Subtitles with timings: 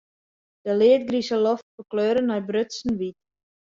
[0.65, 3.19] De leadgrize loft ferkleure nei brutsen wyt.